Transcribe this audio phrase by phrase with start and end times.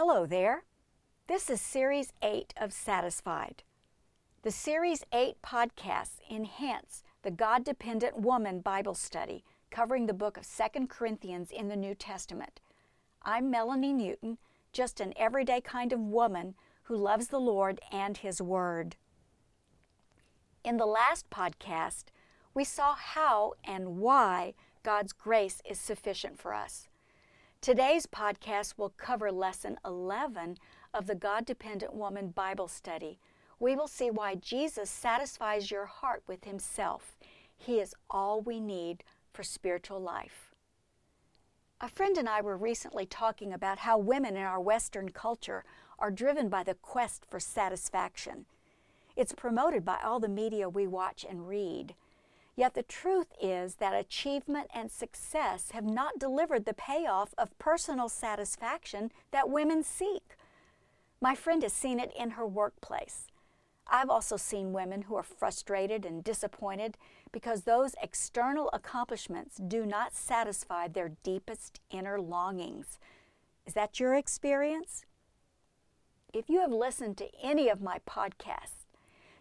[0.00, 0.62] Hello there.
[1.26, 3.64] This is Series 8 of Satisfied.
[4.42, 9.42] The Series 8 podcasts enhance the God dependent woman Bible study
[9.72, 12.60] covering the book of 2 Corinthians in the New Testament.
[13.24, 14.38] I'm Melanie Newton,
[14.72, 16.54] just an everyday kind of woman
[16.84, 18.94] who loves the Lord and His Word.
[20.62, 22.04] In the last podcast,
[22.54, 24.54] we saw how and why
[24.84, 26.86] God's grace is sufficient for us.
[27.60, 30.58] Today's podcast will cover Lesson 11
[30.94, 33.18] of the God Dependent Woman Bible Study.
[33.58, 37.16] We will see why Jesus satisfies your heart with Himself.
[37.56, 39.02] He is all we need
[39.32, 40.54] for spiritual life.
[41.80, 45.64] A friend and I were recently talking about how women in our Western culture
[45.98, 48.46] are driven by the quest for satisfaction.
[49.16, 51.96] It's promoted by all the media we watch and read.
[52.58, 58.08] Yet the truth is that achievement and success have not delivered the payoff of personal
[58.08, 60.34] satisfaction that women seek.
[61.20, 63.28] My friend has seen it in her workplace.
[63.86, 66.98] I've also seen women who are frustrated and disappointed
[67.30, 72.98] because those external accomplishments do not satisfy their deepest inner longings.
[73.66, 75.04] Is that your experience?
[76.34, 78.77] If you have listened to any of my podcasts,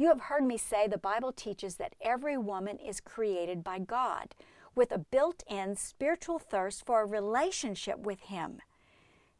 [0.00, 4.34] you have heard me say the Bible teaches that every woman is created by God
[4.74, 8.60] with a built in spiritual thirst for a relationship with Him.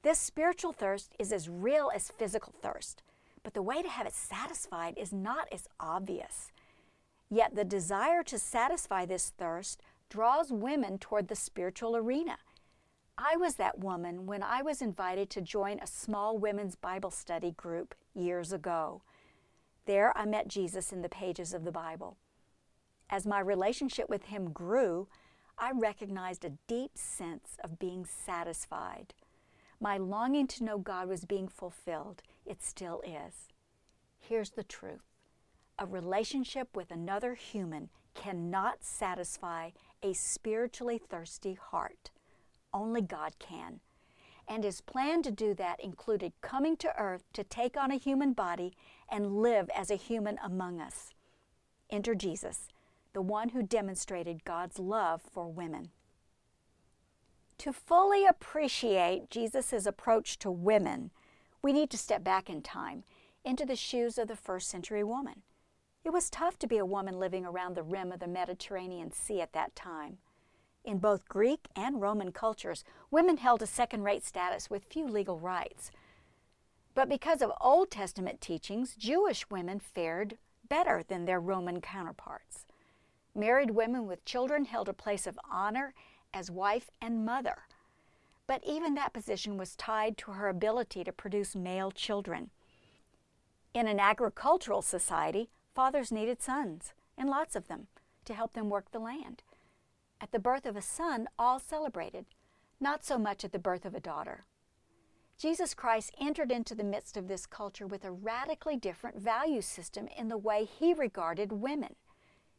[0.03, 3.03] This spiritual thirst is as real as physical thirst,
[3.42, 6.53] but the way to have it satisfied is not as obvious.
[7.31, 12.36] Yet the desire to satisfy this thirst draws women toward the spiritual arena.
[13.16, 17.53] I was that woman when I was invited to join a small women's Bible study
[17.53, 19.00] group years ago.
[19.91, 22.16] There I met Jesus in the pages of the Bible.
[23.10, 25.08] As my relationship with Him grew,
[25.58, 29.14] I recognized a deep sense of being satisfied.
[29.80, 32.22] My longing to know God was being fulfilled.
[32.47, 33.48] It still is.
[34.20, 35.02] Here's the truth
[35.77, 39.70] a relationship with another human cannot satisfy
[40.04, 42.12] a spiritually thirsty heart.
[42.72, 43.81] Only God can
[44.50, 48.33] and his plan to do that included coming to earth to take on a human
[48.33, 48.75] body
[49.09, 51.15] and live as a human among us.
[51.88, 52.69] Enter Jesus,
[53.12, 55.91] the one who demonstrated God's love for women.
[57.59, 61.12] To fully appreciate Jesus' approach to women,
[61.62, 63.05] we need to step back in time
[63.44, 65.43] into the shoes of the first century woman.
[66.03, 69.43] It was tough to be a woman living around the rim of the Mediterranean Sea
[69.43, 70.19] at that time.
[70.84, 75.38] In both Greek and Roman cultures, women held a second rate status with few legal
[75.38, 75.91] rights.
[76.94, 82.64] But because of Old Testament teachings, Jewish women fared better than their Roman counterparts.
[83.34, 85.94] Married women with children held a place of honor
[86.32, 87.58] as wife and mother.
[88.47, 92.50] But even that position was tied to her ability to produce male children.
[93.72, 97.86] In an agricultural society, fathers needed sons, and lots of them,
[98.24, 99.42] to help them work the land.
[100.20, 102.26] At the birth of a son, all celebrated,
[102.78, 104.44] not so much at the birth of a daughter.
[105.38, 110.06] Jesus Christ entered into the midst of this culture with a radically different value system
[110.14, 111.94] in the way he regarded women.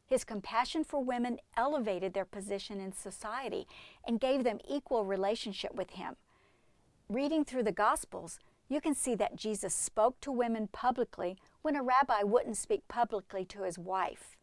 [0.07, 3.67] His compassion for women elevated their position in society
[4.05, 6.16] and gave them equal relationship with him.
[7.07, 11.83] Reading through the Gospels, you can see that Jesus spoke to women publicly when a
[11.83, 14.38] rabbi wouldn't speak publicly to his wife.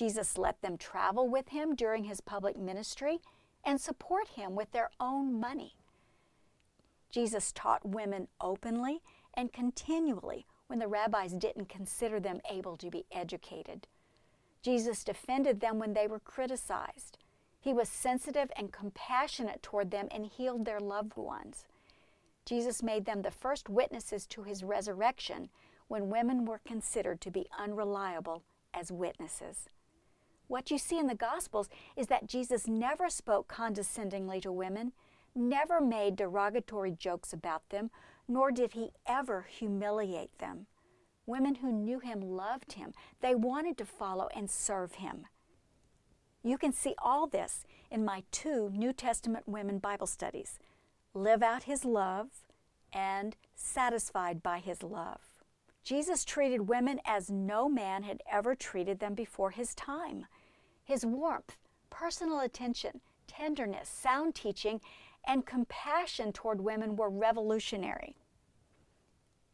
[0.00, 3.18] Jesus let them travel with him during his public ministry
[3.62, 5.74] and support him with their own money.
[7.10, 9.02] Jesus taught women openly
[9.34, 13.86] and continually when the rabbis didn't consider them able to be educated.
[14.62, 17.18] Jesus defended them when they were criticized.
[17.60, 21.66] He was sensitive and compassionate toward them and healed their loved ones.
[22.46, 25.50] Jesus made them the first witnesses to his resurrection
[25.88, 29.68] when women were considered to be unreliable as witnesses.
[30.50, 34.90] What you see in the Gospels is that Jesus never spoke condescendingly to women,
[35.32, 37.92] never made derogatory jokes about them,
[38.26, 40.66] nor did he ever humiliate them.
[41.24, 42.94] Women who knew him loved him.
[43.20, 45.26] They wanted to follow and serve him.
[46.42, 50.58] You can see all this in my two New Testament women Bible studies
[51.14, 52.26] Live Out His Love
[52.92, 55.20] and Satisfied by His Love.
[55.84, 60.26] Jesus treated women as no man had ever treated them before his time.
[60.90, 61.56] His warmth,
[61.88, 64.80] personal attention, tenderness, sound teaching,
[65.24, 68.16] and compassion toward women were revolutionary.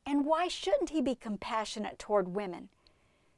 [0.06, 2.70] And why shouldn't he be compassionate toward women?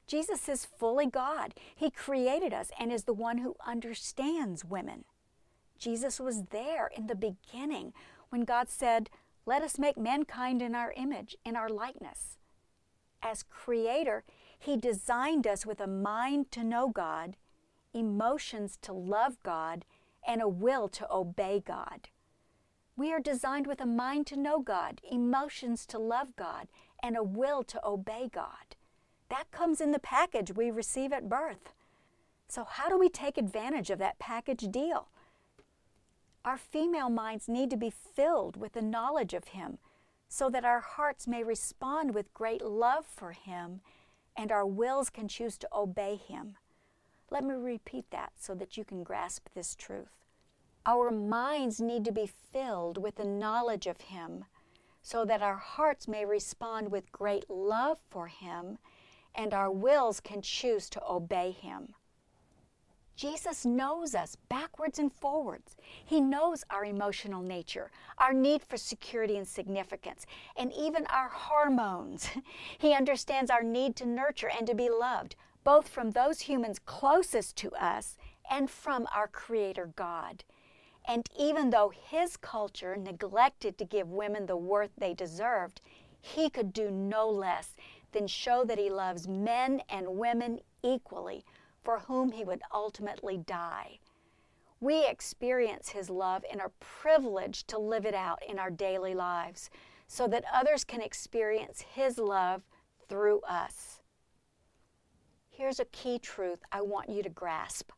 [0.07, 1.55] Jesus is fully God.
[1.75, 5.05] He created us and is the one who understands women.
[5.77, 7.93] Jesus was there in the beginning
[8.29, 9.11] when God said,
[9.45, 12.39] Let us make mankind in our image, in our likeness.
[13.25, 14.23] As Creator,
[14.57, 17.35] He designed us with a mind to know God,
[17.93, 19.85] emotions to love God,
[20.27, 22.09] and a will to obey God.
[22.97, 26.69] We are designed with a mind to know God, emotions to love God,
[27.03, 28.77] and a will to obey God.
[29.29, 31.73] That comes in the package we receive at birth.
[32.49, 35.09] So, how do we take advantage of that package deal?
[36.45, 39.79] Our female minds need to be filled with the knowledge of Him
[40.29, 43.81] so that our hearts may respond with great love for Him
[44.37, 46.57] and our wills can choose to obey Him.
[47.31, 50.25] Let me repeat that so that you can grasp this truth.
[50.87, 54.45] Our minds need to be filled with the knowledge of Him
[55.03, 58.79] so that our hearts may respond with great love for Him
[59.35, 61.95] and our wills can choose to obey Him.
[63.19, 65.77] Jesus knows us backwards and forwards.
[66.05, 70.25] He knows our emotional nature, our need for security and significance,
[70.57, 72.29] and even our hormones.
[72.79, 75.35] He understands our need to nurture and to be loved,
[75.69, 78.17] both from those humans closest to us
[78.51, 80.43] and from our Creator God.
[81.07, 85.83] And even though his culture neglected to give women the worth they deserved,
[86.23, 87.77] he could do no less
[88.13, 91.45] than show that he loves men and women equally
[91.85, 93.99] for whom he would ultimately die.
[94.81, 99.69] We experience his love and are privileged to live it out in our daily lives
[100.07, 102.63] so that others can experience his love
[103.07, 104.01] through us.
[105.59, 107.91] Here's a key truth I want you to grasp.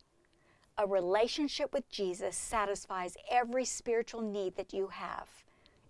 [0.79, 5.29] A relationship with Jesus satisfies every spiritual need that you have.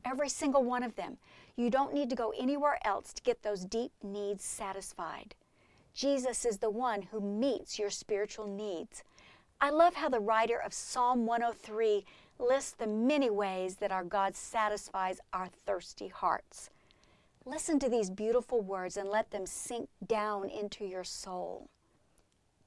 [0.04, 1.18] Every single one of them.
[1.54, 5.36] You don't need to go anywhere else to get those deep needs satisfied.
[5.94, 9.04] Jesus is the one who meets your spiritual needs.
[9.60, 12.04] I love how the writer of Psalm 103
[12.40, 16.70] lists the many ways that our God satisfies our thirsty hearts.
[17.50, 21.68] Listen to these beautiful words and let them sink down into your soul.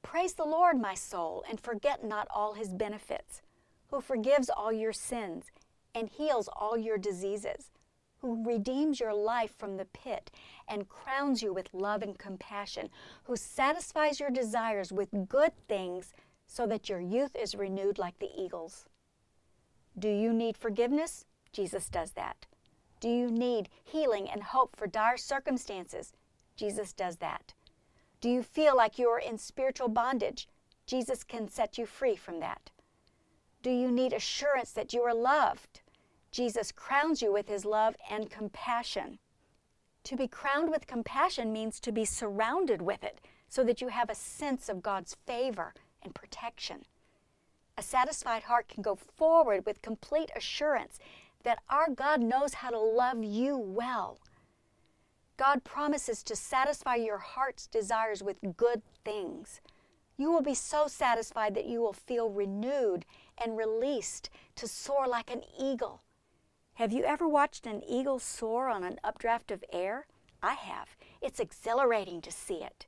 [0.02, 3.42] Praise the Lord, my soul, and forget not all his benefits,
[3.88, 5.46] who forgives all your sins
[5.96, 7.70] and heals all your diseases
[8.24, 10.32] who redeems your life from the pit
[10.68, 12.90] and crowns you with love and compassion,
[13.26, 16.14] who satisfies your desires with good things
[16.48, 18.86] so that your youth is renewed like the eagles.
[20.00, 21.26] Do you need forgiveness?
[21.52, 22.46] Jesus does that.
[23.04, 26.14] Do you need healing and hope for dire circumstances?
[26.56, 27.54] Jesus does that.
[28.22, 30.48] Do you feel like you are in spiritual bondage?
[30.88, 32.72] Jesus can set you free from that.
[33.62, 35.82] Do you need assurance that you are loved?
[36.32, 39.20] Jesus crowns you with his love and compassion.
[40.06, 43.20] To be crowned with compassion means to be surrounded with it
[43.50, 46.86] so that you have a sense of God's favor and protection.
[47.78, 51.00] A satisfied heart can go forward with complete assurance
[51.44, 54.20] that our God knows how to love you well.
[55.38, 59.62] God promises to satisfy your heart's desires with good things.
[60.18, 63.06] You will be so satisfied that you will feel renewed
[63.38, 66.04] and released to soar like an eagle
[66.78, 70.08] have you ever watched an eagle soar on an updraft of air?
[70.42, 70.96] I have.
[71.22, 72.88] It's exhilarating to see it.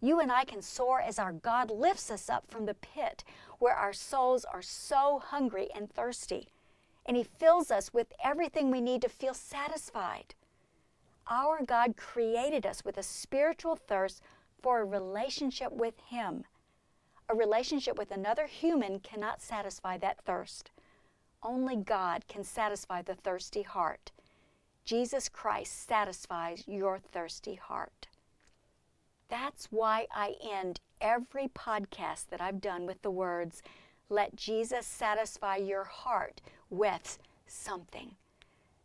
[0.00, 3.24] You and I can soar as our God lifts us up from the pit
[3.58, 6.48] where our souls are so hungry and thirsty,
[7.08, 10.34] and He fills us with everything we need to feel satisfied.
[11.26, 14.22] Our God created us with a spiritual thirst
[14.62, 16.44] for a relationship with Him.
[17.30, 20.70] A relationship with another human cannot satisfy that thirst.
[21.42, 24.12] Only God can satisfy the thirsty heart.
[24.84, 28.08] Jesus Christ satisfies your thirsty heart.
[29.28, 33.62] That's why I end every podcast that I've done with the words,
[34.08, 38.14] Let Jesus satisfy your heart with something.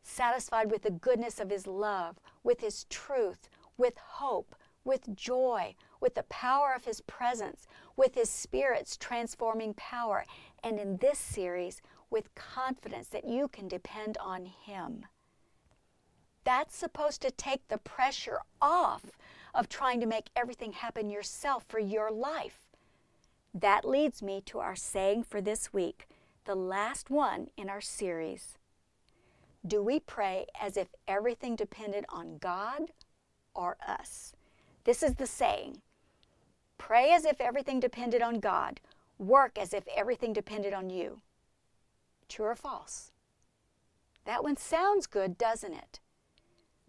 [0.02, 6.16] Satisfied with the goodness of His love, with His truth, with hope, with joy, with
[6.16, 10.26] the power of His presence, with His Spirit's transforming power.
[10.62, 15.06] And in this series, with confidence that you can depend on Him.
[16.44, 19.06] That's supposed to take the pressure off
[19.56, 22.63] of trying to make everything happen yourself for your life.
[23.54, 26.08] That leads me to our saying for this week,
[26.46, 28.58] the last one in our series.
[29.66, 32.92] Do we pray as if everything depended on God
[33.54, 34.34] or us?
[34.84, 35.82] This is the saying
[36.78, 38.82] Pray as if everything depended on God,
[39.18, 41.22] work as if everything depended on you.
[42.28, 43.12] True or false?
[44.26, 46.00] That one sounds good, doesn't it?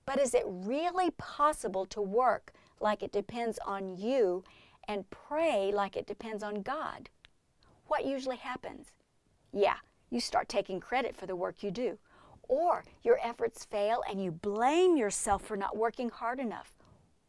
[0.07, 4.45] But is it really possible to work like it depends on you
[4.89, 7.11] and pray like it depends on God?
[7.87, 8.89] What usually happens?
[9.53, 9.77] Yeah,
[10.11, 11.99] you start taking credit for the work you do.
[12.49, 16.73] Or your efforts fail and you blame yourself for not working hard enough.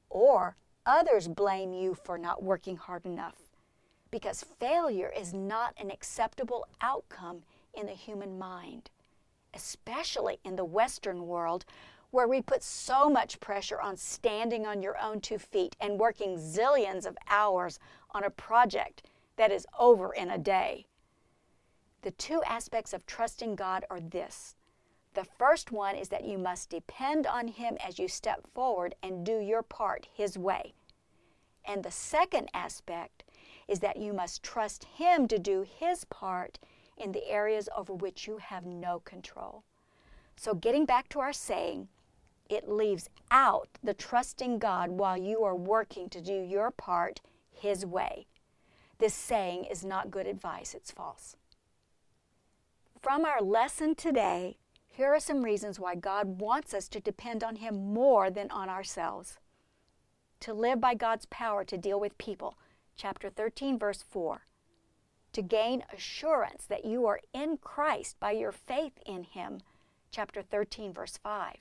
[0.10, 3.36] Or others blame you for not working hard enough.
[4.12, 7.44] Because failure is not an acceptable outcome
[7.74, 8.90] in the human mind,
[9.54, 11.66] especially in the Western world
[12.16, 16.38] where we put so much pressure on standing on your own two feet and working
[16.38, 17.78] zillions of hours
[18.12, 19.04] on a project
[19.36, 20.86] that is over in a day.
[22.04, 24.56] The two aspects of trusting God are this.
[25.14, 29.26] The first one is that you must depend on Him as you step forward and
[29.26, 30.74] do your part His way.
[31.66, 33.26] And the second aspect
[33.68, 36.60] is that you must trust Him to do His part
[36.96, 39.64] in the areas over which you have no control.
[40.38, 41.90] So, getting back to our saying,
[42.50, 47.22] it leaves out the trusting God while you are working to do your part
[47.52, 48.28] His way.
[48.98, 51.36] This saying is not good advice, it's false.
[53.02, 57.58] From our lesson today, here are some reasons why God wants us to depend on
[57.58, 59.38] Him more than on ourselves.
[60.42, 62.58] To live by God's power to deal with people,
[62.96, 64.46] chapter 13, verse 4.
[65.34, 69.60] To gain assurance that you are in Christ by your faith in Him,
[70.12, 71.56] chapter 13, verse 5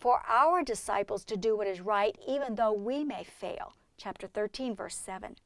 [0.00, 3.74] for our disciples to do what is right, even though we may fail.
[3.98, 5.36] Chapter 13, verse 7.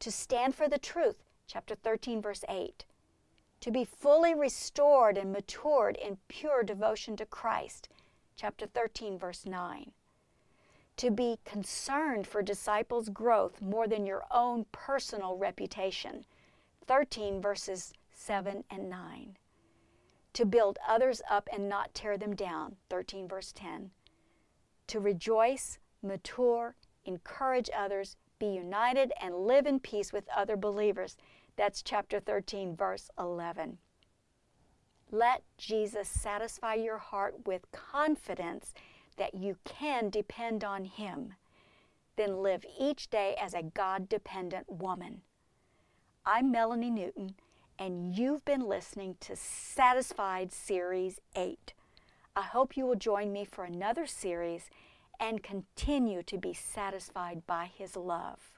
[0.00, 1.22] To stand for the truth.
[1.46, 2.86] Chapter 13, verse 8.
[3.60, 7.88] To be fully restored and matured in pure devotion to Christ.
[8.34, 9.92] Chapter 13, verse 9.
[10.96, 16.24] To be concerned for disciples' growth more than your own personal reputation.
[16.86, 19.36] 13 verses 7 and 9
[20.36, 22.76] to build others up and not tear them down.
[22.90, 23.90] 13, verse 10.
[24.88, 26.76] To rejoice, mature,
[27.06, 31.16] encourage others, be united, and live in peace with other believers.
[31.56, 33.78] That's chapter 13, verse 11.
[35.10, 38.74] Let Jesus satisfy your heart with confidence
[39.16, 41.32] that you can depend on Him.
[42.16, 45.22] Then live each day as a God dependent woman.
[46.26, 47.36] I'm Melanie Newton
[47.78, 51.74] and you've been listening to Satisfied Series 8.
[52.34, 54.70] I hope you will join me for another series
[55.20, 58.55] and continue to be satisfied by His love.